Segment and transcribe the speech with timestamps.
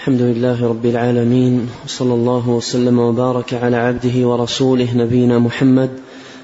[0.00, 5.90] الحمد لله رب العالمين وصلى الله وسلم وبارك على عبده ورسوله نبينا محمد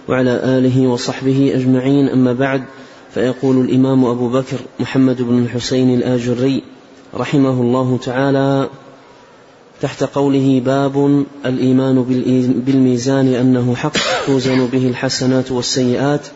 [0.09, 2.09] وعلى آله وصحبه أجمعين.
[2.09, 2.63] أما بعد
[3.15, 6.63] فيقول الإمام أبو بكر محمد بن الحسين الآجري
[7.15, 8.69] رحمه الله تعالى
[9.81, 12.03] تحت قوله باب الإيمان
[12.67, 13.97] بالميزان انه حق
[14.27, 16.27] توزن به الحسنات والسيئات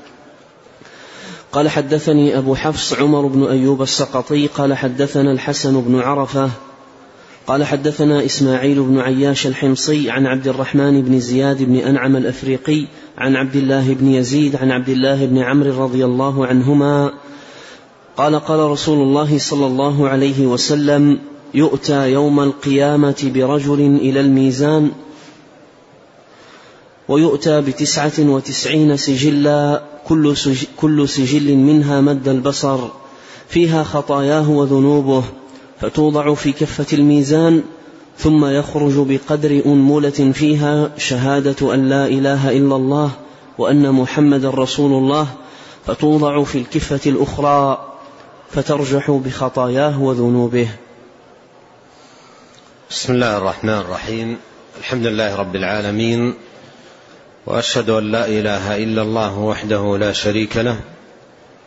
[1.53, 6.51] قال حدثني أبو حفص عمر بن أيوب السقطي قال حدثنا الحسن بن عرفة
[7.51, 12.85] قال حدثنا إسماعيل بن عياش الحمصي عن عبد الرحمن بن زياد بن أنعم الأفريقي
[13.19, 17.13] عن عبد الله بن يزيد عن عبد الله بن عمرو رضي الله عنهما
[18.17, 21.19] قال قال رسول الله صلى الله عليه وسلم
[21.55, 24.91] يؤتى يوم القيامة برجل إلى الميزان
[27.09, 29.83] ويؤتى بتسعة وتسعين سجلا
[30.77, 32.79] كل سجل منها مد البصر
[33.49, 35.25] فيها خطاياه وذنوبه
[35.81, 37.63] فتوضع في كفة الميزان
[38.19, 43.11] ثم يخرج بقدر أنملة فيها شهادة أن لا إله إلا الله
[43.59, 45.27] وأن محمد رسول الله
[45.87, 47.87] فتوضع في الكفة الأخرى
[48.51, 50.69] فترجح بخطاياه وذنوبه.
[52.91, 54.37] بسم الله الرحمن الرحيم.
[54.79, 56.35] الحمد لله رب العالمين.
[57.47, 60.77] وأشهد أن لا إله إلا الله وحده لا شريك له.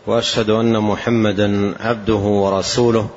[0.07, 3.09] وأشهد أن محمدا عبده ورسوله.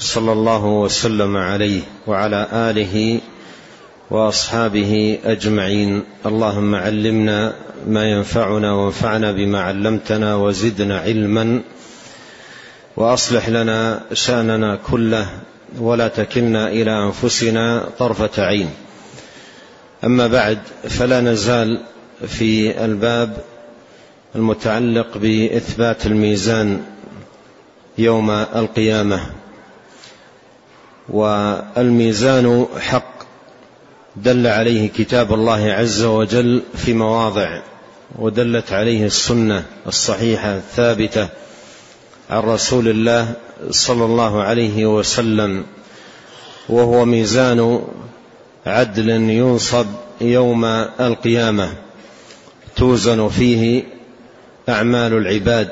[0.00, 3.20] صلى الله وسلم عليه وعلى آله
[4.10, 6.02] وأصحابه أجمعين.
[6.26, 7.54] اللهم علمنا
[7.86, 11.60] ما ينفعنا وانفعنا بما علمتنا وزدنا علما
[12.96, 15.26] وأصلح لنا شأننا كله
[15.78, 18.70] ولا تكلنا إلى أنفسنا طرفة عين.
[20.04, 21.80] أما بعد فلا نزال
[22.26, 23.36] في الباب
[24.36, 26.80] المتعلق بإثبات الميزان
[27.98, 29.20] يوم القيامة.
[31.10, 33.20] والميزان حق
[34.16, 37.62] دل عليه كتاب الله عز وجل في مواضع
[38.18, 41.28] ودلت عليه السنة الصحيحة الثابتة
[42.30, 43.32] عن رسول الله
[43.70, 45.64] صلى الله عليه وسلم
[46.68, 47.82] وهو ميزان
[48.66, 49.86] عدل ينصب
[50.20, 50.64] يوم
[51.00, 51.72] القيامة
[52.76, 53.82] توزن فيه
[54.68, 55.70] أعمال العباد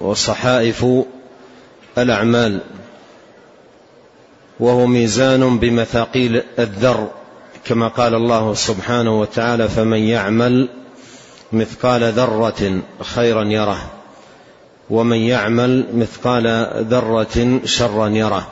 [0.00, 0.86] وصحائف
[1.98, 2.60] الأعمال.
[4.60, 7.10] وهو ميزان بمثاقيل الذر
[7.64, 10.68] كما قال الله سبحانه وتعالى فمن يعمل
[11.52, 13.90] مثقال ذرة خيرا يره
[14.90, 16.46] ومن يعمل مثقال
[16.90, 18.48] ذرة شرا يره.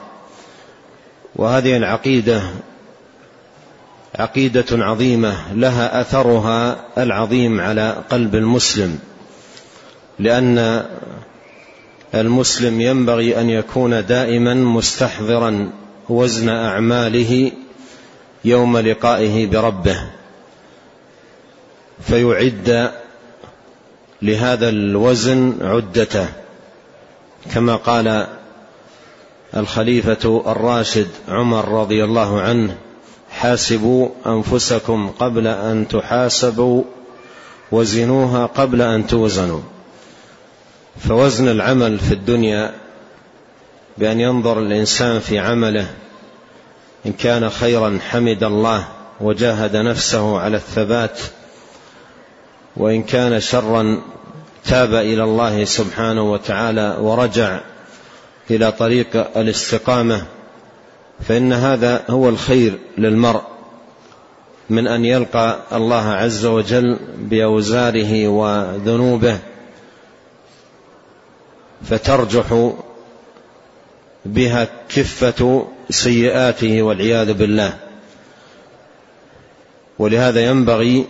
[1.37, 2.43] وهذه العقيدة
[4.19, 8.99] عقيدة عظيمة لها أثرها العظيم على قلب المسلم
[10.19, 10.85] لأن
[12.15, 15.71] المسلم ينبغي أن يكون دائما مستحضرا
[16.09, 17.53] وزن أعماله
[18.45, 20.11] يوم لقائه بربه.
[22.01, 22.93] فيعد
[24.23, 26.29] لهذا الوزن عدته
[27.55, 28.27] كما قال
[29.57, 32.77] الخليفة الراشد عمر رضي الله عنه
[33.31, 36.83] حاسبوا أنفسكم قبل أن تحاسبوا
[37.73, 39.61] وزنوها قبل أن توزنوا.
[41.09, 42.75] فوزن العمل في الدنيا
[43.99, 45.87] بأن ينظر الإنسان في عمله
[47.07, 48.89] إن كان خيرا حمد الله
[49.21, 51.21] وجاهد نفسه على الثبات
[52.77, 54.03] وإن كان شرا
[54.65, 57.61] تاب إلى الله سبحانه وتعالى ورجع
[58.51, 60.27] إلى طريق الاستقامة
[61.29, 63.43] فإن هذا هو الخير للمرء
[64.71, 69.39] من أن يلقى الله عز وجل بأوزاره وذنوبه
[71.85, 72.73] فترجح
[74.25, 77.75] بها كفة سيئاته والعياذ بالله.
[79.99, 81.07] ولهذا ينبغي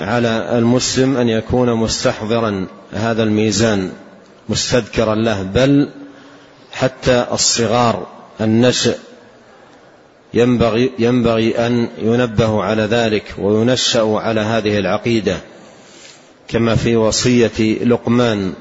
[0.00, 3.92] على المسلم أن يكون مستحضرا هذا الميزان
[4.48, 5.88] مستذكرا له بل
[6.72, 8.06] حتى الصغار
[8.40, 8.98] النشء
[10.34, 15.36] ينبغي ينبغي أن ينبه على ذلك وينشأ على هذه العقيدة
[16.48, 18.52] كما في وصية لقمان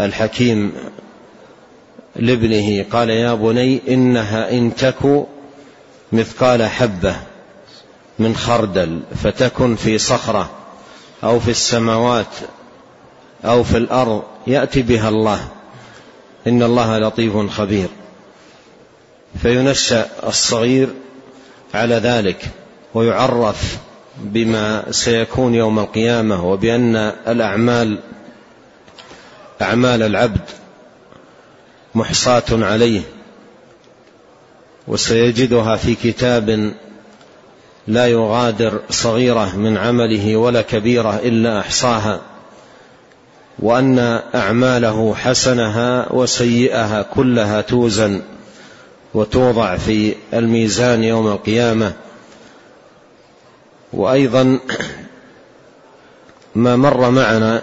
[0.00, 0.72] الحكيم
[2.16, 2.84] لابنه.
[2.92, 5.26] قال يا بني إنها إن تك
[6.12, 7.16] مثقال حبة
[8.18, 10.50] من خردل فتكن في صخرة
[11.24, 12.34] أو في السماوات
[13.44, 15.48] أو في الأرض يأتي بها الله.
[16.46, 17.88] إن الله لطيف خبير.
[19.42, 20.88] فينشأ الصغير
[21.74, 22.48] على ذلك
[22.94, 23.78] ويعرف
[24.18, 26.96] بما سيكون يوم القيامة وبأن
[27.28, 27.98] الأعمال
[29.62, 30.40] أعمال العبد
[31.94, 33.00] محصاة عليه
[34.88, 36.72] وسيجدها في كتاب
[37.88, 42.20] لا يغادر صغيرة من عمله ولا كبيرة إلا أحصاها
[43.58, 43.98] وأن
[44.34, 48.22] أعماله حسنها وسيئها كلها توزن
[49.14, 51.92] وتوضع في الميزان يوم القيامة.
[53.92, 54.58] وأيضا
[56.54, 57.62] ما مر معنا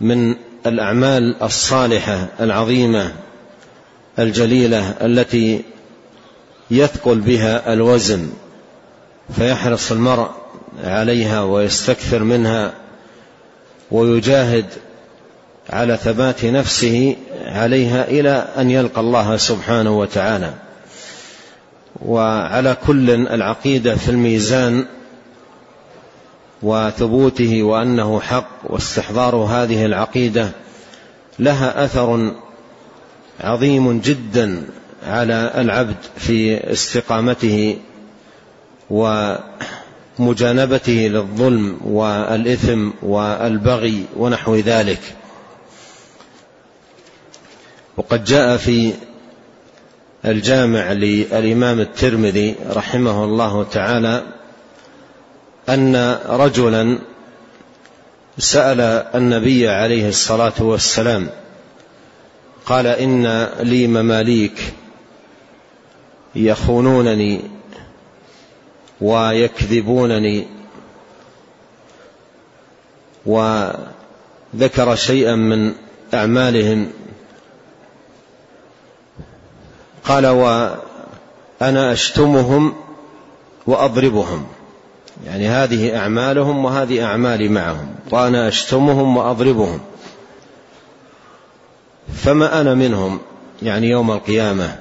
[0.00, 0.34] من
[0.66, 3.12] الأعمال الصالحة العظيمة
[4.18, 5.62] الجليلة التي
[6.70, 8.30] يثقل بها الوزن
[9.36, 10.30] فيحرص المرء
[10.84, 12.72] عليها ويستكثر منها
[13.90, 14.66] ويجاهد
[15.70, 20.54] على ثبات نفسه عليها إلى أن يلقى الله سبحانه وتعالى.
[22.02, 24.84] وعلى كل العقيدة في الميزان
[26.62, 30.50] وثبوته وأنه حق واستحضار هذه العقيدة
[31.38, 32.34] لها أثر
[33.40, 34.62] عظيم جدا
[35.06, 37.76] على العبد في استقامته
[40.18, 45.00] ومجانبته للظلم والإثم والبغي ونحو ذلك.
[47.96, 48.92] وقد جاء في
[50.24, 54.22] الجامع للإمام الترمذي رحمه الله تعالى
[55.68, 56.98] أن رجلا
[58.38, 58.80] سأل
[59.14, 61.30] النبي عليه الصلاة والسلام
[62.66, 64.74] قال إن لي مماليك
[66.34, 67.40] يخونونني
[69.00, 70.46] ويكذبونني
[73.26, 75.74] وذكر شيئا من
[76.14, 76.92] أعمالهم.
[80.04, 82.74] قال وأنا أشتمهم
[83.66, 84.46] وأضربهم.
[85.26, 89.80] يعني هذه أعمالهم وهذه أعمالي معهم وأنا أشتمهم وأضربهم.
[92.14, 93.20] فما أنا منهم
[93.62, 94.78] يعني يوم القيامة؟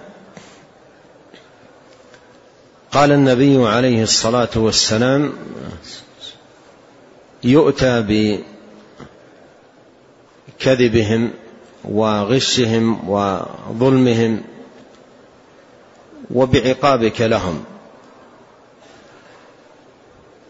[2.91, 5.33] قال النبي عليه الصلاة والسلام
[7.43, 8.05] يؤتى
[10.59, 11.31] بكذبهم
[11.83, 14.41] وغشهم وظلمهم
[16.31, 17.63] وبعقابك لهم.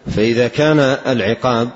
[0.09, 1.69] فإذا كان العقاب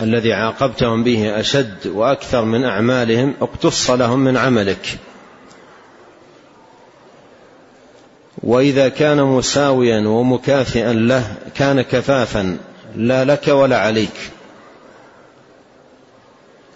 [0.00, 4.98] الذي عاقبتهم به أشد وأكثر من أعمالهم اقتص لهم من عملك.
[8.42, 12.58] وإذا كان مساويا ومكافئا له كان كفافا
[12.96, 14.30] لا لك ولا عليك.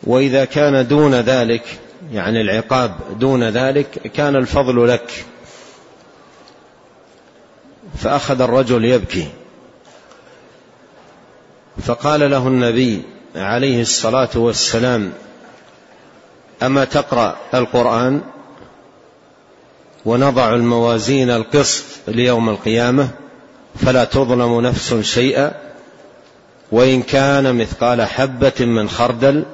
[0.03, 1.63] وإذا كان دون ذلك
[2.13, 5.25] يعني العقاب دون ذلك كان الفضل لك.
[7.99, 9.29] فأخذ الرجل يبكي.
[11.83, 13.03] فقال له النبي
[13.37, 15.13] عليه الصلاة والسلام
[16.63, 18.21] أما تقرأ القرآن
[20.05, 23.09] ونضع الموازين القسط ليوم القيامة
[23.77, 25.53] فلا تظلم نفس شيئا
[26.73, 29.45] وإن كان مثقال حبة من خردل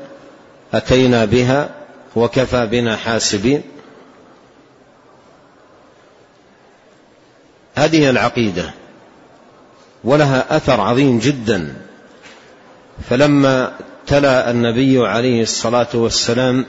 [0.74, 1.70] أتينا بها
[2.16, 3.62] وكفى بنا حاسبين.
[7.74, 8.70] هذه العقيدة
[10.04, 11.74] ولها أثر عظيم جدا.
[13.08, 13.72] فلما
[14.06, 16.66] تلا النبي عليه الصلاة والسلام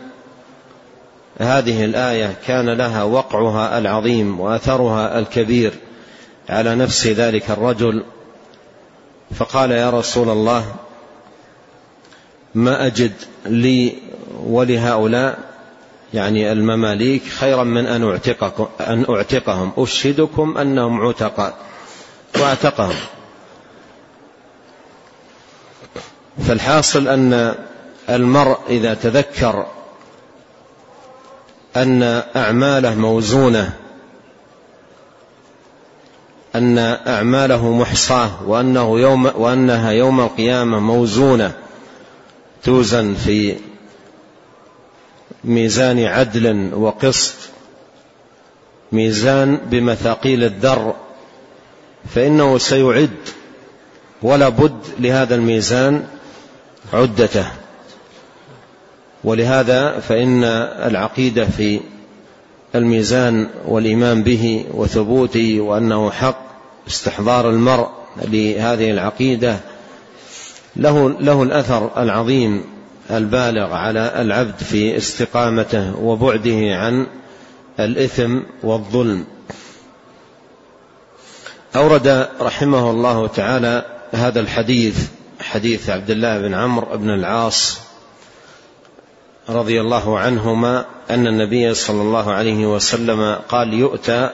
[1.39, 5.73] هذه الآية كان لها وقعها العظيم وأثرها الكبير
[6.49, 8.03] على نفس ذلك الرجل.
[9.35, 10.75] فقال يا رسول الله
[12.55, 13.11] ما أجد
[13.45, 13.93] لي
[14.43, 15.39] ولهؤلاء
[16.13, 19.71] يعني المماليك خيرا من أن أعتقكم أن أعتقهم.
[19.77, 21.57] أشهدكم أنهم عتقاء
[22.39, 22.95] وأعتقهم.
[26.47, 27.55] فالحاصل أن
[28.09, 29.65] المرء إذا تذكر
[31.75, 33.73] أن أعماله موزونة
[36.55, 41.51] أن أعماله محصاة وأنه يوم وأنها يوم القيامة موزونة
[42.63, 43.55] توزن في
[45.43, 47.35] ميزان عدل وقسط
[48.91, 50.95] ميزان بمثاقيل الذر
[52.15, 53.17] فإنه سيعد
[54.21, 56.07] ولا بد لهذا الميزان
[56.93, 57.45] عدته.
[59.23, 60.43] ولهذا فإن
[60.85, 61.79] العقيدة في
[62.75, 66.51] الميزان والإيمان به وثبوته وأنه حق
[66.87, 67.89] استحضار المرء
[68.21, 69.59] لهذه العقيدة
[70.75, 72.63] له له الأثر العظيم
[73.11, 77.07] البالغ على العبد في استقامته وبعده عن
[77.79, 79.25] الإثم والظلم.
[81.75, 85.07] أورد رحمه الله تعالى هذا الحديث
[85.51, 87.79] حديث عبد الله بن عمرو بن العاص
[89.49, 94.29] رضي الله عنهما أن النبي صلى الله عليه وسلم قال يؤتى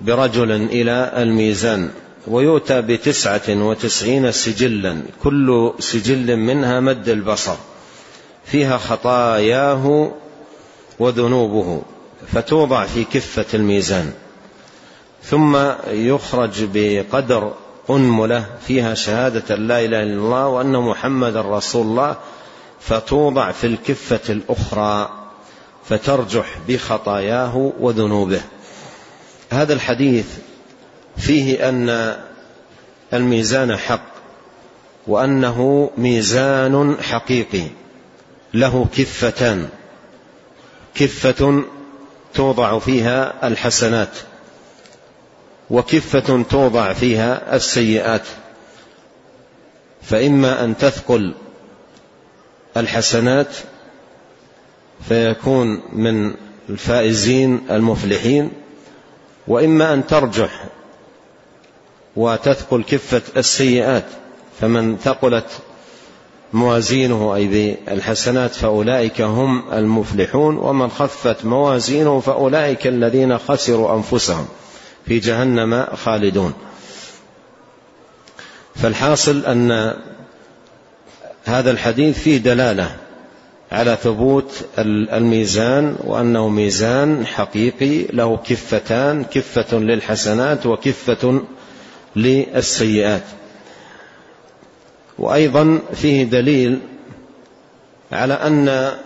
[0.00, 1.90] برجل إلى الميزان
[2.26, 7.56] ويؤتى بتسعة وتسعين سجلا كل سجل منها مد البصر
[8.44, 10.12] فيها خطاياه
[10.98, 11.82] وذنوبه
[12.32, 14.12] فتوضع في كفة الميزان
[15.22, 15.58] ثم
[15.90, 17.52] يخرج بقدر
[17.90, 22.16] أنملة فيها شهادة لا إله إلا الله وأن محمد رسول الله
[22.80, 25.10] فتوضع في الكفة الأخرى
[25.88, 28.40] فترجح بخطاياه وذنوبه.
[29.50, 30.26] هذا الحديث
[31.16, 32.16] فيه أن
[33.12, 34.10] الميزان حق
[35.06, 37.66] وأنه ميزان حقيقي
[38.54, 39.68] له كفتان
[40.94, 41.62] كفة
[42.34, 44.10] توضع فيها الحسنات.
[45.70, 48.22] وكفة توضع فيها السيئات.
[50.02, 51.34] فإما أن تثقل
[52.76, 53.56] الحسنات
[55.08, 56.34] فيكون من
[56.68, 58.50] الفائزين المفلحين.
[59.48, 60.64] وإما أن ترجح
[62.16, 64.04] وتثقل كفة السيئات
[64.60, 65.46] فمن ثقلت
[66.52, 70.56] موازينه أي بالحسنات فأولئك هم المفلحون.
[70.56, 74.48] ومن خفت موازينه فأولئك الذين خسروا أنفسهم.
[75.06, 76.54] في جهنم خالدون.
[78.74, 79.94] فالحاصل أن
[81.44, 82.96] هذا الحديث فيه دلالة
[83.72, 91.42] على ثبوت الميزان وأنه ميزان حقيقي له كفتان كفة للحسنات وكفة
[92.16, 93.22] للسيئات.
[95.18, 96.78] وأيضا فيه دليل
[98.12, 98.96] على أن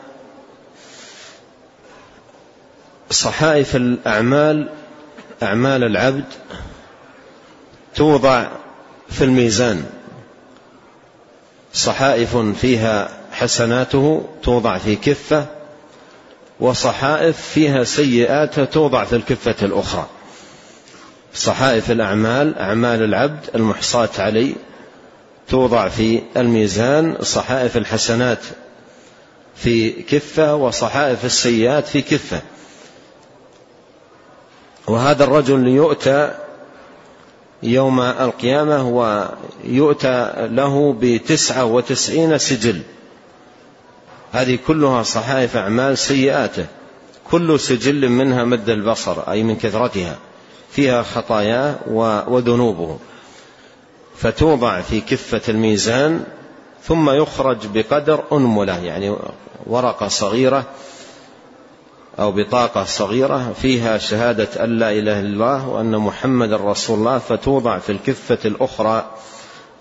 [3.11, 4.69] صحائف الأعمال
[5.45, 6.25] أعمال العبد
[7.95, 8.47] توضع
[9.09, 9.85] في الميزان.
[11.73, 15.47] صحائف فيها حسناته توضع في كفة
[16.61, 20.07] وصحائف فيها سيئات توضع في الكفة الأخرى.
[21.35, 24.55] صحائف الأعمال أعمال العبد المحصاة عليه
[25.49, 28.39] توضع في الميزان صحائف الحسنات
[29.57, 32.43] في كفة وصحائف السيئات في كفة.
[34.87, 36.35] وهذا الرجل يؤتى
[37.63, 42.81] يوم القيامة ويؤتى له بتسعة وتسعين سجل.
[44.33, 46.67] هذه كلها صحائف أعمال سيئاته.
[47.31, 50.17] كل سجل منها مد البصر أي من كثرتها.
[50.71, 51.75] فيها خطاياه
[52.29, 52.99] وذنوبه.
[54.17, 56.25] فتوضع في كفة الميزان
[56.83, 59.17] ثم يخرج بقدر أنملة يعني
[59.67, 60.65] ورقة صغيرة
[62.19, 67.79] أو بطاقة صغيرة فيها شهادة أن لا إله إلا الله وأن محمد رسول الله فتوضع
[67.79, 69.11] في الكفة الأخرى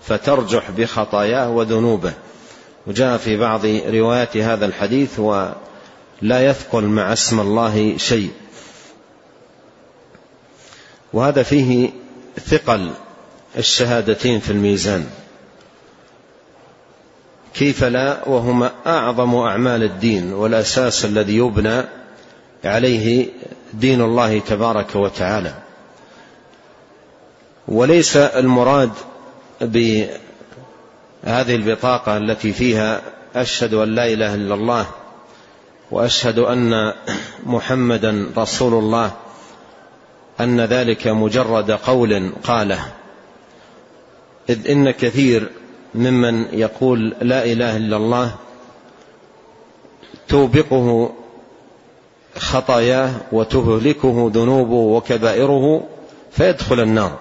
[0.02, 2.12] فترجح بخطاياه وذنوبه.
[2.86, 5.54] وجاء في بعض روايات هذا الحديث ولا
[6.22, 8.30] يثقل مع اسم الله شيء.
[11.12, 11.90] وهذا فيه
[12.46, 12.90] ثقل
[13.58, 15.06] الشهادتين في الميزان.
[17.54, 21.84] كيف لا؟ وهما أعظم أعمال الدين والأساس الذي يبنى
[22.66, 23.28] عليه
[23.72, 25.54] دين الله تبارك وتعالى.
[27.68, 28.90] وليس المراد
[29.60, 30.14] بهذه
[31.54, 33.02] البطاقة التي فيها
[33.36, 34.86] أشهد أن لا إله إلا الله
[35.90, 36.92] وأشهد أن
[37.46, 39.12] محمدا رسول الله
[40.40, 42.86] أن ذلك مجرد قول قاله.
[44.48, 45.50] إذ إن كثير
[45.94, 48.34] ممن يقول لا إله إلا الله
[50.28, 51.14] توبقه
[52.38, 55.84] خطاياه وتهلكه ذنوبه وكبائره
[56.32, 57.18] فيدخل النار.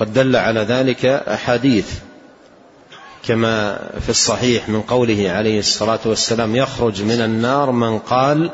[0.00, 1.92] قد دل على ذلك أحاديث
[3.24, 8.50] كما في الصحيح من قوله عليه الصلاة والسلام يخرج من النار من قال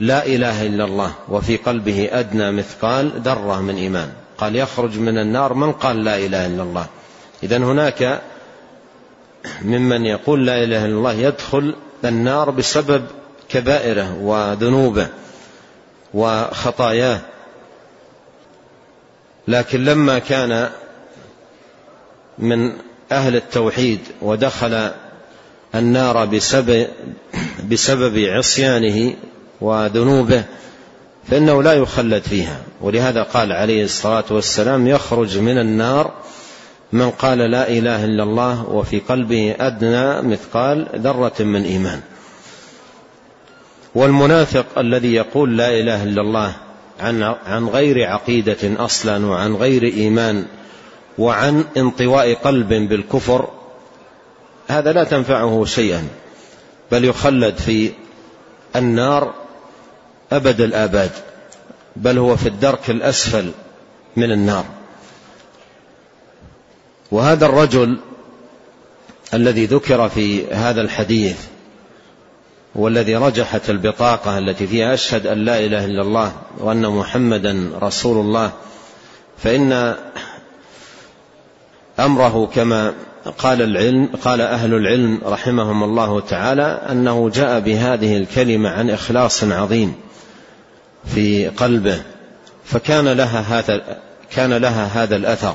[0.00, 4.12] لا إله إلا الله وفي قلبه أدنى مثقال ذرة من إيمان.
[4.38, 6.86] قال يخرج من النار من قال لا إله إلا الله.
[7.42, 8.22] اذا هناك
[9.62, 11.74] ممن يقول لا إله إلا الله يدخل
[12.04, 13.04] النار بسبب
[13.54, 15.08] كبائره وذنوبه
[16.14, 17.20] وخطاياه.
[19.48, 20.70] لكن لما كان
[22.38, 22.72] من
[23.12, 24.90] أهل التوحيد ودخل
[25.74, 26.86] النار بسبب
[27.70, 29.14] بسبب عصيانه
[29.60, 30.44] وذنوبه
[31.28, 32.60] فإنه لا يخلد فيها.
[32.80, 36.12] ولهذا قال عليه الصلاة والسلام يخرج من النار
[36.92, 42.00] من قال لا إله إلا الله وفي قلبه أدنى مثقال ذرة من إيمان.
[43.94, 46.56] والمنافق الذي يقول لا إله إلا الله
[47.00, 50.44] عن عن غير عقيدة أصلا وعن غير إيمان
[51.18, 53.48] وعن انطواء قلب بالكفر
[54.68, 56.08] هذا لا تنفعه شيئا
[56.92, 57.90] بل يخلد في
[58.76, 59.34] النار
[60.32, 61.10] أبد الآباد
[61.96, 63.50] بل هو في الدرك الأسفل
[64.16, 64.64] من النار.
[67.10, 67.98] وهذا الرجل
[69.34, 71.36] الذي ذكر في هذا الحديث
[72.74, 78.52] والذي رجحت البطاقة التي فيها أشهد أن لا إله إلا الله وأن محمدا رسول الله.
[79.38, 79.94] فإن
[82.00, 82.92] أمره كما
[83.38, 89.94] قال العلم قال أهل العلم رحمهم الله تعالى أنه جاء بهذه الكلمة عن إخلاص عظيم
[91.14, 92.02] في قلبه
[92.64, 93.98] فكان لها هذا
[94.30, 95.54] كان لها هذا الأثر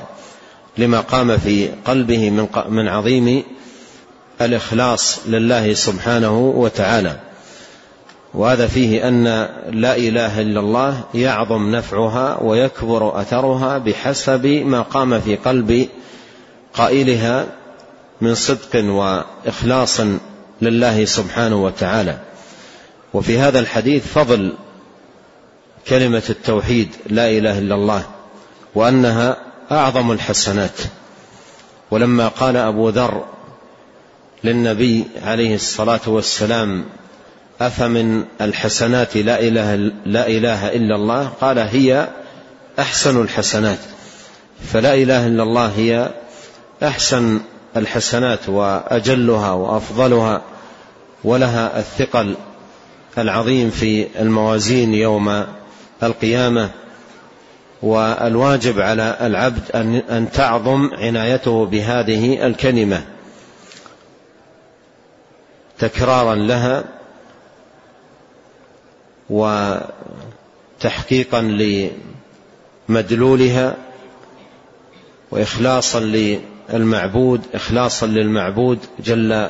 [0.77, 3.43] لما قام في قلبه من من عظيم
[4.41, 7.19] الإخلاص لله سبحانه وتعالى.
[8.33, 9.23] وهذا فيه أن
[9.71, 15.87] لا إله إلا الله يعظم نفعها ويكبر أثرها بحسب ما قام في قلب
[16.73, 17.45] قائلها
[18.21, 20.01] من صدق وإخلاص
[20.61, 22.17] لله سبحانه وتعالى.
[23.13, 24.53] وفي هذا الحديث فضل
[25.87, 28.03] كلمة التوحيد لا إله إلا الله
[28.75, 29.37] وأنها
[29.71, 30.79] أعظم الحسنات.
[31.91, 33.25] ولما قال أبو ذر
[34.43, 36.83] للنبي عليه الصلاة والسلام
[37.61, 42.07] أفمن الحسنات لا إله, لا إله إلا الله؟ قال هي
[42.79, 43.77] أحسن الحسنات.
[44.73, 46.09] فلا إله إلا الله هي
[46.83, 47.39] أحسن
[47.77, 50.41] الحسنات وأجلها وأفضلها
[51.23, 52.35] ولها الثقل
[53.17, 55.45] العظيم في الموازين يوم
[56.03, 56.69] القيامة
[57.81, 59.71] والواجب على العبد
[60.09, 63.03] أن تعظم عنايته بهذه الكلمة.
[65.79, 66.83] تكرارا لها
[70.79, 71.41] وتحقيقا
[72.89, 73.75] لمدلولها
[75.31, 79.49] وإخلاصا للمعبود إخلاصا للمعبود جل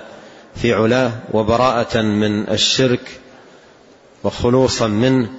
[0.55, 3.19] في علاه وبراءة من الشرك
[4.23, 5.29] وخلوصا منه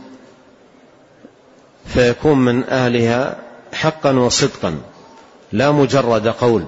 [1.87, 3.37] فيكون من أهلها
[3.73, 4.79] حقا وصدقا
[5.53, 6.65] لا مجرد قول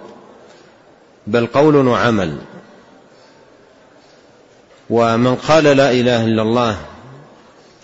[1.27, 2.39] بل قول وعمل.
[4.93, 6.77] ومن قال لا إله إلا الله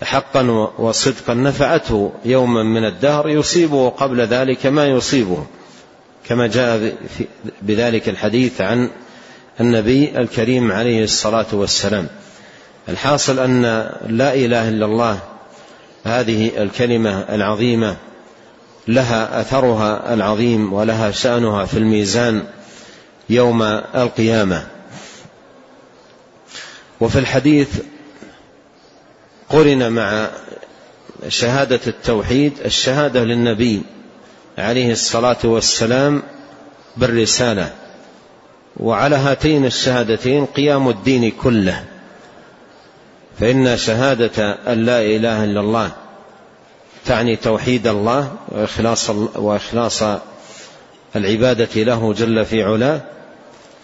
[0.03, 0.41] حقا
[0.77, 5.45] وصدقا نفعته يوما من الدهر يصيبه قبل ذلك ما يصيبه.
[6.27, 6.95] كما جاء
[7.61, 8.89] بذلك الحديث عن
[9.59, 12.07] النبي الكريم عليه الصلاة والسلام.
[12.89, 13.61] الحاصل أن
[14.07, 15.19] لا إله إلا الله
[16.03, 17.95] هذه الكلمة العظيمة
[18.87, 22.43] لها أثرها العظيم ولها شأنها في الميزان
[23.29, 23.61] يوم
[23.95, 24.78] القيامة.
[27.01, 27.69] وفي الحديث
[29.49, 30.29] قرن مع
[31.27, 33.81] شهادة التوحيد الشهادة للنبي
[34.57, 36.23] عليه الصلاة والسلام
[36.97, 37.73] بالرسالة.
[38.77, 41.83] وعلى هاتين الشهادتين قيام الدين كله.
[43.39, 45.91] فإن شهادة أن لا إله إلا الله
[47.05, 50.03] تعني توحيد الله وإخلاص, وإخلاص
[51.15, 53.01] العبادة له جل في علاه.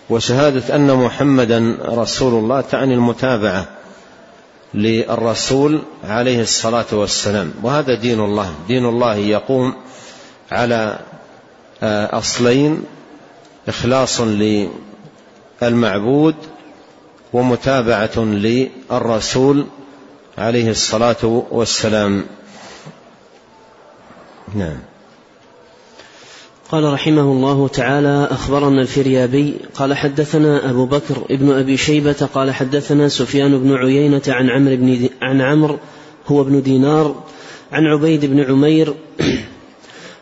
[0.10, 3.68] وشهادة أن محمدا رسول الله تعني المتابعة
[4.74, 7.54] للرسول عليه الصلاة والسلام.
[7.64, 8.54] وهذا دين الله.
[8.68, 9.74] دين الله يقوم
[10.52, 11.00] على
[11.84, 12.84] آه، أصلين.
[13.68, 14.22] إخلاص
[15.62, 16.36] للمعبود
[17.34, 19.66] ومتابعة للرسول
[20.38, 22.26] عليه الصلاة والسلام.
[24.56, 24.95] نعم.
[26.72, 33.08] قال رحمه الله تعالى أخبرنا الفريابي قال حدثنا أبو بكر ابن أبي شيبة قال حدثنا
[33.08, 35.78] سفيان بن عيينة عن عمرو بن عن عمرو
[36.28, 37.16] هو ابن دينار
[37.72, 38.94] عن عبيد بن عمير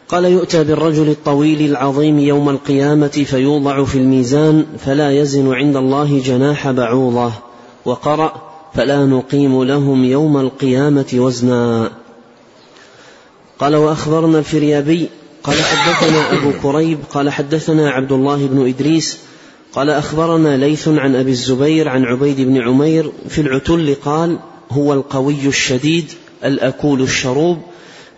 [0.10, 6.72] قال يؤتى بالرجل الطويل العظيم يوم القيامة فيوضع في الميزان فلا يزن عند الله جناح
[6.72, 7.32] بعوضة
[7.86, 8.34] وقرأ
[8.74, 11.92] فلا نقيم لهم يوم القيامة وزنا.
[13.60, 15.10] قال وأخبرنا الفريابي
[15.44, 19.18] قال حدثنا أبو كريب قال حدثنا عبد الله بن إدريس
[19.74, 24.40] قال أخبرنا ليث عن أبي الزبير عن عبيد بن عمير في العتل قال
[24.72, 26.12] هو القوي الشديد
[26.44, 27.62] الأكول الشروب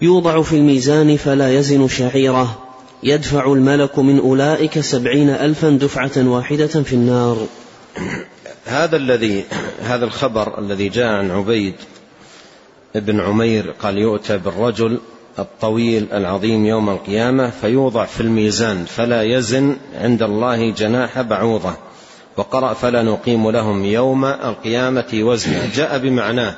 [0.01, 2.61] يوضع في الميزان فلا يزن شعيره
[3.03, 7.47] يدفع الملك من أولئك سبعين ألفا دفعة واحدة في النار.
[8.65, 9.43] هذا الذي
[9.81, 11.73] هذا الخبر الذي جاء عن عبيد
[12.95, 14.99] بن عمير قال يؤتى بالرجل
[15.39, 21.73] الطويل العظيم يوم القيامة فيوضع في الميزان فلا يزن عند الله جناح بعوضة.
[22.37, 26.55] وقرأ فلا نقيم لهم يوم القيامة وزنا جاء بمعناه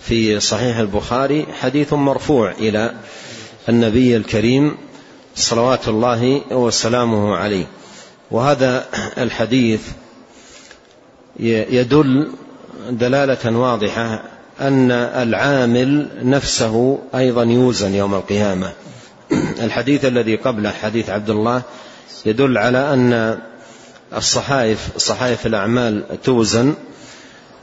[0.00, 2.94] في صحيح البخاري حديث مرفوع إلى
[3.68, 4.76] النبي الكريم
[5.34, 7.66] صلوات الله وسلامه عليه.
[8.30, 8.84] وهذا
[9.18, 9.82] الحديث
[11.40, 12.28] يدل
[12.90, 14.22] دلالة واضحة
[14.60, 18.72] أن العامل نفسه أيضا يوزن يوم القيامة.
[19.66, 21.62] الحديث الذي قبله حديث عبد الله
[22.26, 23.38] يدل على أن
[24.16, 26.74] الصحائف صحائف الأعمال توزن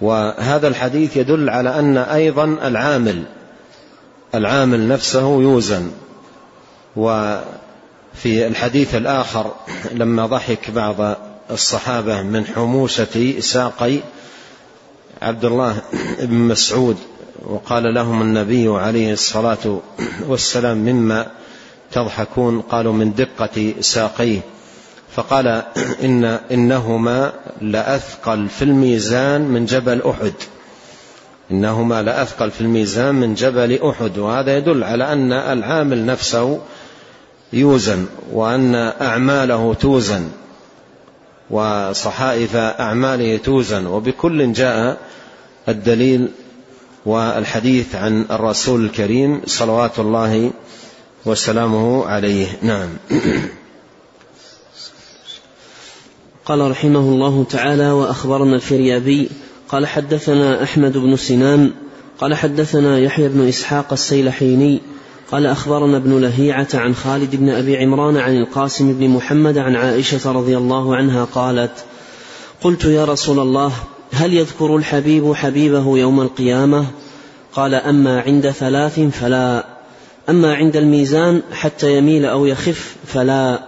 [0.02, 3.24] وهذا الحديث يدل على أن أيضا العامل
[4.36, 5.92] العامل نفسه يوزن.
[6.96, 9.54] وفي الحديث الآخر
[9.92, 11.18] لما ضحك بعض
[11.52, 14.00] الصحابة من حموشة ساقي
[15.22, 15.82] عبد الله
[16.20, 16.98] بن مسعود
[17.46, 19.80] وقال لهم النبي عليه الصلاة
[20.28, 21.28] والسلام مما
[21.92, 24.40] تضحكون؟ قالوا من دقة ساقيه.
[25.16, 25.64] فقال
[26.04, 30.34] إن إنهما لأثقل في الميزان من جبل أحد.
[31.52, 36.62] إنهما لأثقل في الميزان من جبل أحد وهذا يدل على أن العامل نفسه
[37.54, 40.30] يوزن وأن أعماله توزن.
[41.54, 44.98] وصحائف أعماله توزن وبكل جاء
[45.70, 46.30] الدليل
[47.06, 50.52] والحديث عن الرسول الكريم صلوات الله
[51.26, 52.48] وسلامه عليه.
[52.62, 52.90] نعم.
[56.46, 59.30] قال رحمه الله تعالى وأخبرنا الفريابي
[59.70, 61.72] قال حدثنا أحمد بن سنان
[62.20, 64.82] قال حدثنا يحيى بن إسحاق السيلحيني
[65.34, 70.32] قال أخبرنا ابن لهيعة عن خالد بن أبي عمران عن القاسم بن محمد عن عائشة
[70.32, 71.86] رضي الله عنها قالت
[72.62, 73.72] قلت يا رسول الله
[74.12, 76.86] هل يذكر الحبيب حبيبه يوم القيامة؟
[77.54, 79.66] قال أما عند ثلاث فلا
[80.30, 83.60] أما عند الميزان حتى يميل أو يخف فلا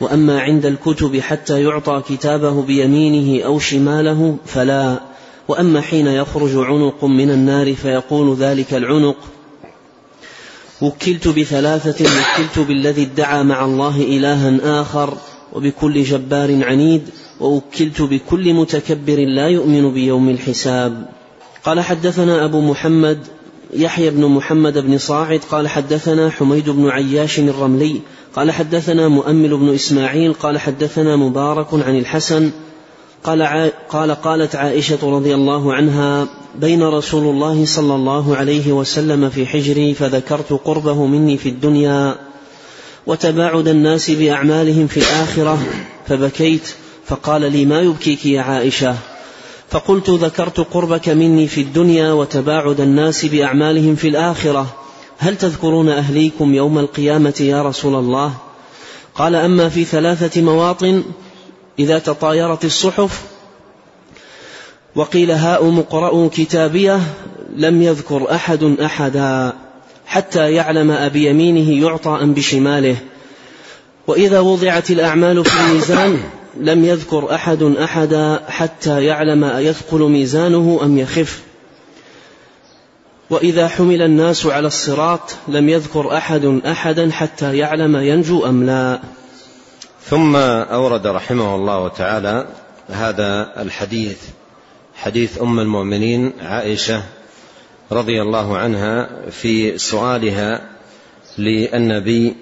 [0.00, 5.00] وأما عند الكتب حتى يعطى كتابه بيمينه أو شماله فلا
[5.48, 9.16] وأما حين يخرج عنق من النار فيقول ذلك العنق
[10.84, 15.14] وكلت بثلاثة وكلت بالذي ادعى مع الله إلها آخر
[15.52, 17.02] وبكل جبار عنيد
[17.40, 21.08] ووكلت بكل متكبر لا يؤمن بيوم الحساب.
[21.64, 23.18] قال حدثنا أبو محمد
[23.74, 28.00] يحيى بن محمد بن صاعد قال حدثنا حميد بن عياش الرملي
[28.36, 32.50] قال حدثنا مؤمل بن إسماعيل قال حدثنا مبارك عن الحسن
[33.24, 39.46] قال, قال قالت عائشة رضي الله عنها بين رسول الله صلى الله عليه وسلم في
[39.46, 42.16] حجري فذكرت قربه مني في الدنيا
[43.06, 45.58] وتباعد الناس بأعمالهم في الآخرة
[46.06, 46.74] فبكيت
[47.06, 48.96] فقال لي ما يبكيك يا عائشة؟
[49.70, 54.66] فقلت ذكرت قربك مني في الدنيا وتباعد الناس بأعمالهم في الآخرة
[55.18, 58.32] هل تذكرون أهليكم يوم القيامة يا رسول الله؟
[59.14, 61.02] قال أما في ثلاثة مواطن
[61.78, 63.22] إذا تطايرت الصحف
[64.94, 67.00] وقيل هاؤم اقرأوا كتابيه
[67.56, 69.52] لم يذكر أحد أحدا
[70.06, 72.96] حتى يعلم أبي يمينه يعطى أم بشماله.
[74.06, 76.20] وإذا وضعت الأعمال في الميزان
[76.60, 81.42] لم يذكر أحد أحدا حتى يعلم أيثقل ميزانه أم يخف.
[83.30, 89.00] وإذا حمل الناس على الصراط لم يذكر أحد أحدا حتى يعلم ينجو أم لا.
[90.06, 92.46] ثم أورد رحمه الله تعالى
[92.88, 94.18] هذا الحديث
[94.94, 97.02] حديث أم المؤمنين عائشة
[97.92, 100.60] رضي الله عنها في سؤالها
[101.38, 102.36] للنبي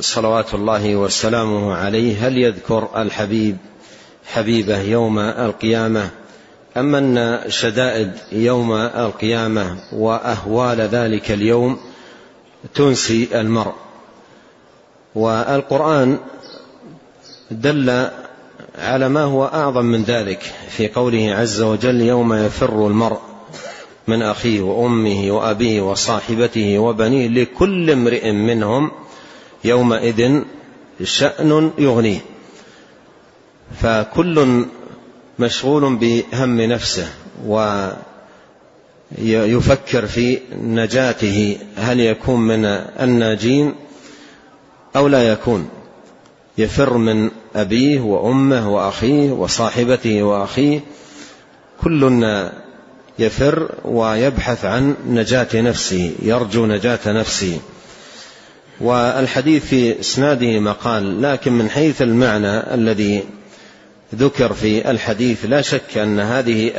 [0.00, 3.56] صلوات الله وسلامه عليه هل يذكر الحبيب
[4.26, 6.10] حبيبه يوم القيامة
[6.76, 11.78] أما أن شدائد يوم القيامة وأهوال ذلك اليوم
[12.74, 13.74] تنسي المرء؟
[15.14, 16.18] والقرآن
[17.60, 18.08] دل
[18.78, 23.18] على ما هو أعظم من ذلك في قوله عز وجل يوم يفر المرء
[24.08, 28.90] من أخيه وأمه وأبيه وصاحبته وبنيه لكل امرئ منهم
[29.64, 30.42] يومئذ
[31.02, 32.20] شأن يغنيه.
[33.80, 34.66] فكل
[35.38, 37.08] مشغول بهم نفسه
[39.18, 42.64] ويفكر في نجاته هل يكون من
[43.00, 43.74] الناجين
[44.96, 45.68] أو لا يكون.
[46.58, 50.80] يفر من أبيه وأمه وأخيه وصاحبته وأخيه
[51.82, 52.22] كل
[53.18, 57.60] يفر ويبحث عن نجاة نفسه يرجو نجاة نفسه.
[58.80, 63.24] والحديث في إسناده مقال لكن من حيث المعنى الذي
[64.14, 66.70] ذكر في الحديث لا شك أن هذه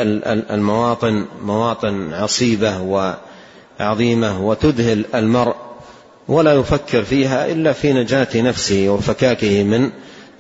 [0.49, 2.81] المواطن مواطن عصيبة
[3.79, 5.55] وعظيمة وتذهل المرء
[6.27, 9.89] ولا يفكر فيها إلا في نجاة نفسه وفكاكه من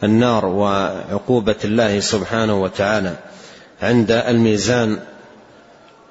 [0.03, 3.15] النار وعقوبة الله سبحانه وتعالى
[3.81, 4.99] عند الميزان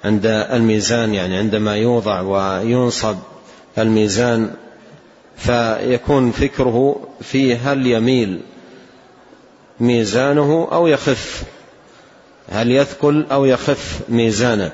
[0.04, 3.16] عند الميزان يعني عندما يوضع وينصب
[3.78, 4.50] الميزان
[5.36, 8.40] فيكون فكره في هل يميل
[9.80, 11.42] ميزانه أو يخف.
[12.48, 14.72] هل يثقل أو يخف ميزانه؟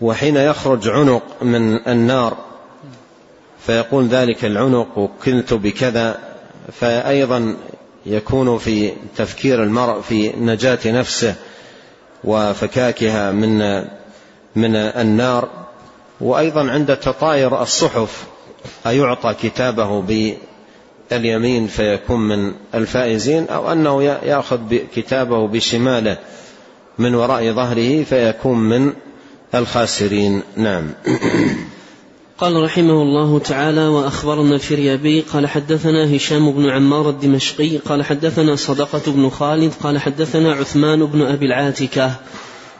[0.00, 2.36] وحين يخرج عنق من النار
[3.66, 6.18] فيقول ذلك العنق وكلت بكذا
[6.72, 7.56] فأيضا
[8.06, 11.34] يكون في تفكير المرء في نجاة نفسه
[12.24, 13.58] وفكاكها من
[14.56, 15.48] من النار.
[16.20, 18.24] وأيضا عند تطاير الصحف
[18.86, 20.02] أيعطى كتابه
[21.10, 26.18] باليمين فيكون من الفائزين أو أنه يأخذ كتابه بشماله
[26.98, 28.92] من وراء ظهره فيكون من
[29.54, 30.42] الخاسرين.
[30.56, 30.90] نعم.
[32.44, 39.12] قال رحمه الله تعالى وأخبرنا الفريابي قال حدثنا هشام بن عمار الدمشقي قال حدثنا صدقة
[39.12, 42.16] بن خالد قال حدثنا عثمان بن أبي العاتكة.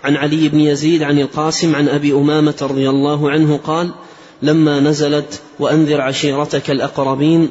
[0.05, 3.95] عن علي بن يزيد عن القاسم عن أبي أمامة رضي الله عنه قال
[4.43, 7.49] لما نزلت وأنذر عشيرتك الأقربين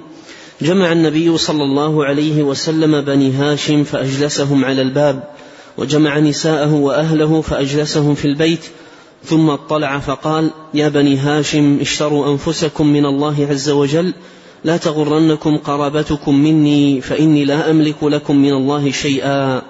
[0.61, 5.23] جمع النبي صلى الله عليه وسلم بني هاشم فأجلسهم على الباب
[5.77, 8.65] وجمع نساءه وأهله فأجلسهم في البيت
[9.25, 14.13] ثم اطلع فقال يا بني هاشم اشتروا أنفسكم من الله عز وجل
[14.63, 19.61] لا تغرنكم قرابتكم مني فإني لا أملك لكم من الله شيئا.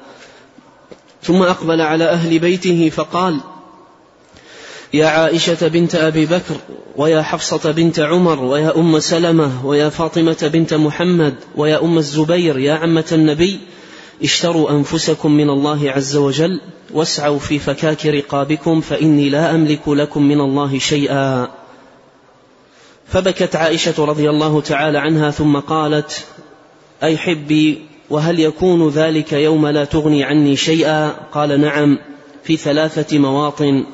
[1.23, 3.39] ثم أقبل على أهل بيته فقال
[4.93, 6.55] يا عائشة بنت أبي بكر
[6.95, 12.73] ويا حفصة بنت عمر ويا أم سلمة ويا فاطمة بنت محمد ويا أم الزبير يا
[12.73, 13.59] عمة النبي
[14.23, 16.61] اشتروا أنفسكم من الله عز وجل
[16.93, 21.47] واسعوا في فكاك رقابكم فإني لا أملك لكم من الله شيئا.
[23.07, 26.25] فبكت عائشة رضي الله تعالى عنها ثم قالت
[27.03, 31.97] أي حبي وهل يكون ذلك يوم لا تغني عني شيئا؟ قال نعم
[32.43, 33.85] في ثلاثة مواطن.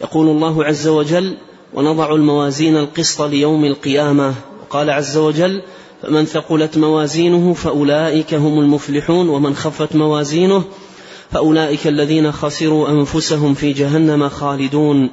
[0.00, 1.36] يقول الله عز وجل
[1.74, 4.34] ونضع الموازين القسط ليوم القيامة.
[4.62, 5.62] وقال عز وجل
[6.02, 10.64] فمن ثقلت موازينه فأولئك هم المفلحون ومن خفت موازينه
[11.32, 15.10] فأولئك الذين خسروا أنفسهم في جهنم خالدون.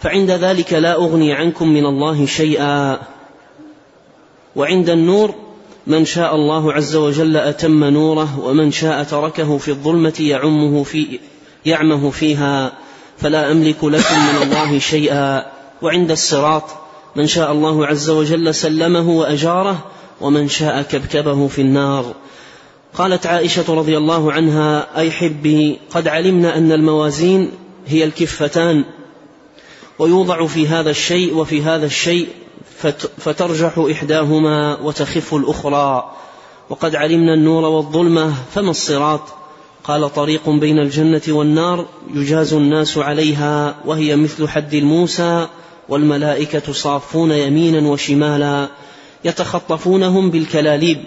[0.00, 2.98] فعند ذلك لا أغني عنكم من الله شيئا.
[4.56, 5.34] وعند النور
[5.86, 11.18] من شاء الله عز وجل أتم نوره ومن شاء تركه في الظلمة يعمه في
[11.66, 12.72] يعمه فيها.
[13.18, 15.46] فلا أملك لكم من الله شيئا.
[15.82, 16.64] وعند الصراط
[17.16, 19.84] من شاء الله عز وجل سلمه وأجاره
[20.20, 22.14] ومن شاء كبكبه في النار.
[22.94, 27.50] قالت عائشة رضي الله عنها أي حبي قد علمنا أن الموازين
[27.86, 28.84] هي الكفتان
[29.98, 32.28] ويوضع في هذا الشيء وفي هذا الشيء
[33.18, 36.12] فترجح إحداهما وتخف الأخرى.
[36.70, 39.20] وقد علمنا النور والظلمة فما الصراط؟
[39.84, 45.46] قال طريق بين الجنة والنار يجاز الناس عليها وهي مثل حد الموسى
[45.88, 48.68] والملائكة صافون يمينا وشمالا
[49.24, 50.98] يتخطفونهم بالكلاليب.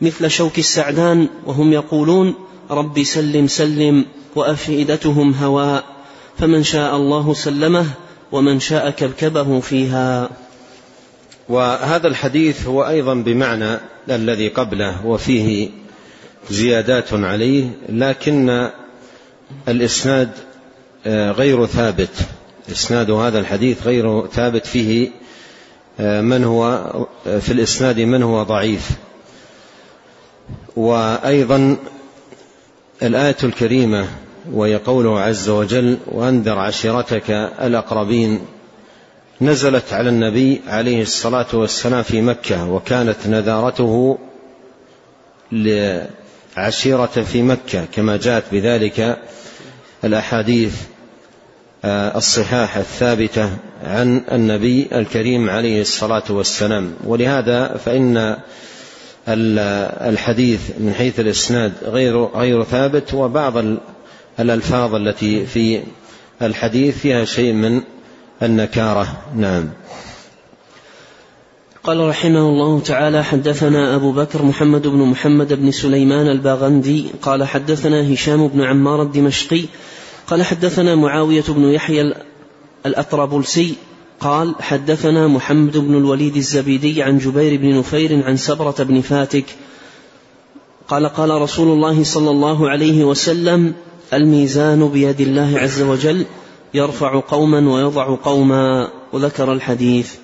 [0.00, 2.34] مثل شوك السعدان وهم يقولون
[2.70, 4.04] رب سلم سلم
[4.34, 5.84] وأفئدتهم هواء
[6.38, 7.86] فمن شاء الله سلمه
[8.32, 10.30] ومن شاء كبكبه فيها.
[11.48, 13.78] وهذا الحديث هو أيضا بمعنى
[14.10, 15.70] الذي قبله وفيه
[16.50, 18.70] زيادات عليه لكن
[19.68, 20.30] الإسناد
[21.06, 22.10] غير ثابت.
[22.70, 25.10] إسناد هذا الحديث غير ثابت فيه
[25.98, 26.90] من هو
[27.24, 28.90] في الإسناد من هو ضعيف.
[30.76, 31.76] وأيضا
[33.02, 34.08] الآية الكريمة
[34.52, 38.40] وهي قوله عز وجل وأنذر عشيرتك الأقربين
[39.40, 44.18] نزلت على النبي عليه الصلاة والسلام في مكة وكانت نذارته
[45.52, 49.18] لعشيرة في مكة كما جاءت بذلك
[50.04, 50.74] الأحاديث
[51.84, 53.50] آه، الصحاح الثابتة
[53.84, 56.94] عن النبي الكريم عليه الصلاة والسلام.
[57.04, 58.36] ولهذا فإن
[59.28, 63.54] الحديث من حيث الإسناد غير غير ثابت وبعض
[64.40, 65.80] الألفاظ التي في
[66.42, 67.82] الحديث فيها شيء من
[68.42, 69.06] النكارة.
[69.36, 69.68] نعم.
[71.84, 78.14] قال رحمه الله تعالى حدثنا أبو بكر محمد بن محمد بن سليمان الباغندي قال حدثنا
[78.14, 79.64] هشام بن عمار الدمشقي
[80.26, 82.14] قال حدثنا معاوية بن يحيى
[82.86, 83.74] الأطرابلسي
[84.20, 89.44] قال حدثنا محمد بن الوليد الزبيدي عن جبير بن نفير عن سبرة بن فاتك.
[90.88, 93.74] قال قال رسول الله صلى الله عليه وسلم
[94.12, 96.26] الميزان بيد الله عز وجل
[96.74, 98.88] يرفع قوما ويضع قوما.
[99.12, 100.14] وذكر الحديث.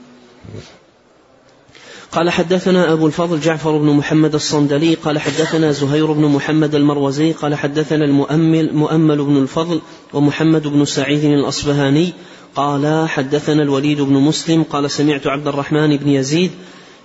[2.13, 4.95] قال حدثنا أبو الفضل جعفر بن محمد الصندلي.
[4.95, 7.33] قال حدثنا زهير بن محمد المروزي.
[7.33, 9.81] قال حدثنا المؤمل مؤمل بن الفضل
[10.13, 12.13] ومحمد بن سعيد الأصبهاني.
[12.57, 16.51] قال حدثنا الوليد بن مسلم قال سمعت عبد الرحمن بن يزيد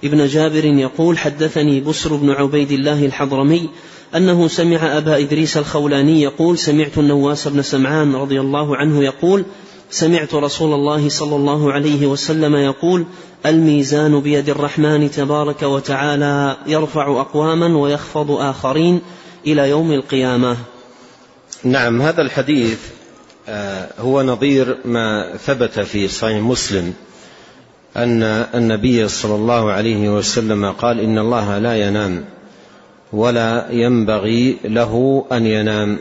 [0.04, 3.70] ابن جابر يقول حدثني بسر بن عبيد الله الحضرمي
[4.16, 9.46] أنه سمع أبا إدريس الخولاني يقول سمعت النواس بن سمعان رضي الله عنه يقول
[9.92, 13.06] سمعت رسول الله صلى الله عليه وسلم يقول
[13.46, 19.02] الميزان بيد الرحمن تبارك وتعالى يرفع أقواما ويخفض آخرين
[19.48, 20.58] إلى يوم القيامة.
[21.64, 22.80] نعم هذا الحديث
[24.00, 26.94] هو نظير ما ثبت في صحيح مسلم
[27.98, 28.24] أن
[28.56, 32.26] النبي صلى الله عليه وسلم قال إن الله لا ينام
[33.14, 36.00] ولا ينبغي له أن ينام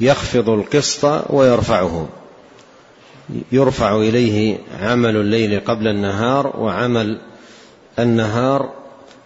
[0.00, 2.08] يخفض القسط ويرفعه.
[3.52, 7.18] يرفع إليه عمل الليل قبل النهار وعمل
[7.98, 8.70] النهار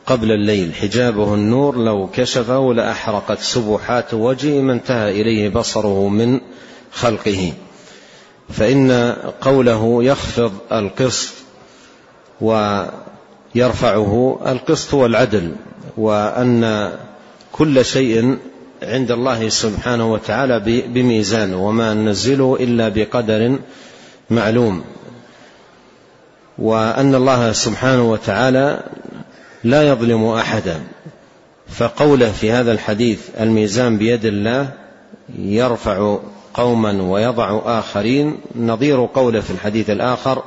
[0.07, 0.75] قبل الليل.
[0.75, 6.41] حجابه النور لو كشفه لأحرقت سبحات وجهه ما انتهى إليه بصره من
[6.93, 7.53] خلقه.
[8.49, 11.33] فإن قوله يخفض القسط
[12.41, 15.53] ويرفعه القسط والعدل
[15.97, 16.93] وأن
[17.53, 18.39] كل شيء
[18.83, 23.59] عند الله سبحانه وتعالى بميزان وما ننزله إلا بقدر
[24.31, 24.85] معلوم.
[26.59, 28.83] وأن الله سبحانه وتعالى
[29.65, 30.81] لا يظلم أحدا.
[31.69, 34.73] فقوله في هذا الحديث الميزان بيد الله
[35.39, 36.19] يرفع
[36.57, 38.37] قوما ويضع آخرين.
[38.57, 40.43] نظير قوله في الحديث الآخر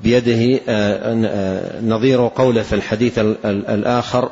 [0.00, 4.30] بيده آه، آه، نظير قوله في الحديث الآخر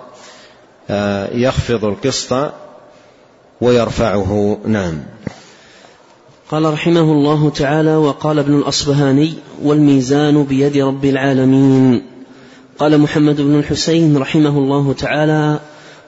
[0.90, 2.52] آه، يخفض القسط
[3.60, 4.58] ويرفعه.
[4.66, 4.94] نعم.
[6.50, 12.02] قال رحمه الله تعالى وقال ابن الأصبهاني والميزان بيد رب العالمين.
[12.78, 15.60] قال محمد بن الحسين رحمه الله تعالى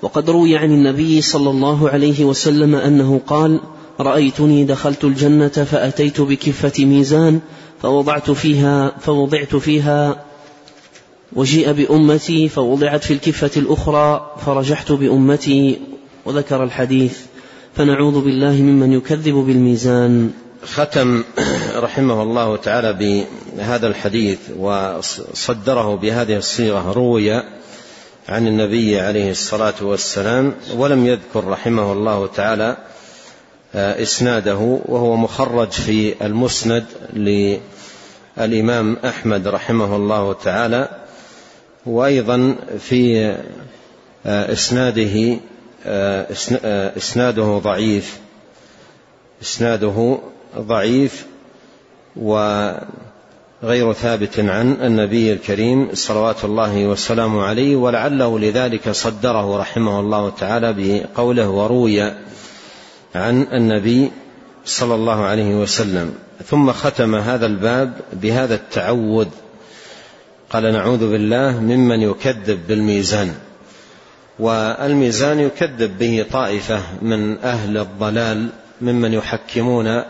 [0.02, 3.61] وقد روي عن النبي صلى الله عليه وسلم أنه قال
[4.02, 7.40] رأيتني دخلت الجنة فأتيت بكفة ميزان
[7.82, 10.24] فوضعت فيها فوضعت فيها
[11.32, 15.80] وجيء بأمتي فوضعت في الكفة الأخرى فرجحت بأمتي
[16.24, 17.18] وذكر الحديث.
[17.76, 20.30] فنعوذ بالله ممن يكذب بالميزان.
[20.64, 21.24] ختم
[21.86, 22.92] رحمه الله تعالى
[23.56, 27.32] بهذا الحديث وصدره بهذه الصيغة روي
[28.28, 32.76] عن النبي عليه الصلاة والسلام ولم يذكر رحمه الله تعالى
[33.74, 36.85] آه، إسناده وهو مخرج في المسند
[38.37, 40.88] للإمام أحمد رحمه الله تعالى
[41.87, 43.35] وأيضا في
[44.26, 45.37] آه، إسناده
[45.87, 46.26] آه،
[46.96, 48.18] إسناده ضعيف
[49.42, 50.18] إسناده
[50.58, 51.26] ضعيف
[52.16, 60.74] وغير ثابت عن النبي الكريم صلوات الله وسلامه عليه ولعله لذلك صدره رحمه الله تعالى
[60.78, 62.12] بقوله وروي
[63.14, 64.11] عن النبي
[64.64, 66.14] صلى الله عليه وسلم
[66.46, 69.29] ثم ختم هذا الباب بهذا التعوذ.
[70.51, 73.35] قال نعوذ بالله ممن يكذب بالميزان.
[74.38, 78.48] والميزان يكذب به طائفة من أهل الضلال
[78.81, 80.03] ممن يحكمون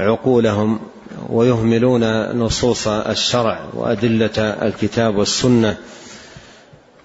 [0.00, 0.80] عقولهم
[1.28, 5.76] ويهملون نصوص الشرع وأدلة الكتاب والسنة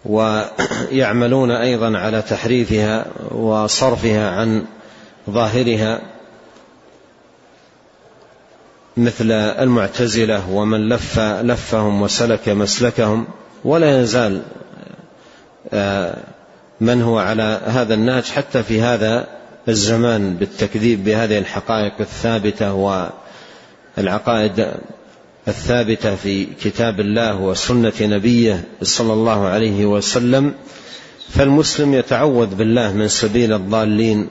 [0.06, 4.64] ويعملون أيضا على تحريفها وصرفها عن
[5.30, 6.02] ظاهرها
[8.98, 13.28] مثل المعتزلة ومن لف لفهم وسلك مسلكهم
[13.66, 14.42] ولا يزال
[15.74, 16.18] آه،
[16.82, 19.28] من هو على هذا النهج حتى في هذا
[19.70, 22.74] الزمان بالتكذيب بهذه الحقائق الثابتة
[23.98, 24.74] والعقائد
[25.48, 30.54] الثابتة في كتاب الله وسنة نبيه صلى الله عليه وسلم.
[31.30, 34.28] فالمسلم يتعوذ بالله من سبيل الضالين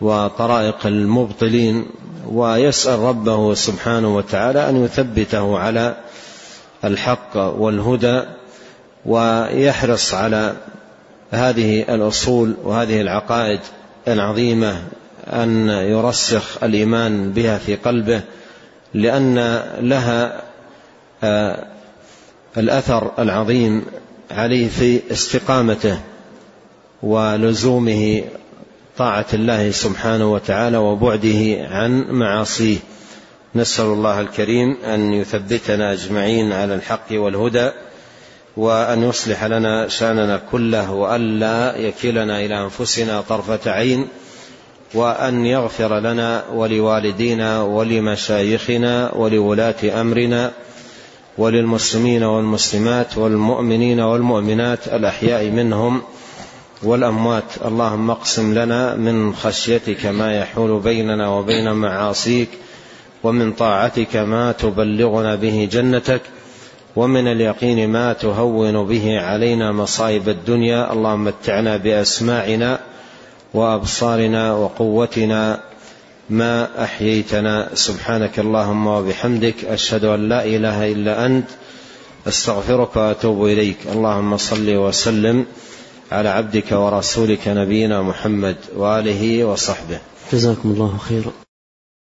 [0.00, 1.86] وطرائق المبطلين
[2.28, 5.96] ويسأل ربه سبحانه وتعالى أن يثبته على
[6.84, 8.22] الحق والهدى
[9.06, 10.56] ويحرص على
[11.30, 13.60] هذه الأصول وهذه العقائد
[14.08, 14.82] العظيمة
[15.26, 18.20] أن يرسخ الإيمان بها في قلبه
[18.94, 20.42] لأن لها
[21.24, 21.66] آه،
[22.56, 23.84] الأثر العظيم
[24.30, 26.00] عليه في استقامته
[27.02, 28.24] ولزومه
[28.98, 32.78] طاعة الله سبحانه وتعالى وبعده عن معاصيه.
[33.54, 37.70] نسأل الله الكريم أن يثبتنا أجمعين على الحق والهدى
[38.56, 44.08] وأن يصلح لنا شأننا كله وألا يكلنا إلى أنفسنا طرفة عين
[44.94, 50.52] وأن يغفر لنا ولوالدينا ولمشايخنا ولولاة أمرنا
[51.38, 56.02] وللمسلمين والمسلمات والمؤمنين والمؤمنات الأحياء منهم
[56.82, 62.48] والأموات اللهم اقسم لنا من خشيتك ما يحول بيننا وبين معاصيك
[63.22, 66.20] ومن طاعتك ما تبلغنا به جنتك
[66.96, 70.92] ومن اليقين ما تهون به علينا مصائب الدنيا.
[70.92, 72.80] اللهم متعنا بأسماعنا
[73.54, 75.60] وأبصارنا وقوتنا
[76.30, 77.68] ما أحييتنا.
[77.74, 81.48] سبحانك اللهم وبحمدك أشهد أن لا إله إلا أنت
[82.28, 83.76] أستغفرك وأتوب إليك.
[83.92, 85.46] اللهم صل وسلم
[86.12, 89.98] على عبدك ورسولك نبينا محمد وآله وصحبه.
[90.32, 91.45] جزاكم الله خيرا.